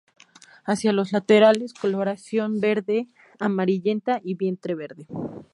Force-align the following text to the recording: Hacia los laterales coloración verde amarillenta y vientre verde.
Hacia 0.65 0.93
los 0.93 1.11
laterales 1.11 1.75
coloración 1.75 2.59
verde 2.59 3.05
amarillenta 3.37 4.19
y 4.23 4.33
vientre 4.33 4.73
verde. 4.73 5.05